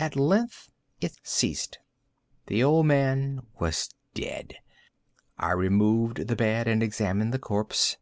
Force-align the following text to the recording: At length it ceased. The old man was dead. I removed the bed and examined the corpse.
At 0.00 0.16
length 0.16 0.68
it 1.00 1.14
ceased. 1.22 1.78
The 2.48 2.60
old 2.60 2.86
man 2.86 3.46
was 3.60 3.88
dead. 4.14 4.56
I 5.38 5.52
removed 5.52 6.26
the 6.26 6.34
bed 6.34 6.66
and 6.66 6.82
examined 6.82 7.32
the 7.32 7.38
corpse. 7.38 7.96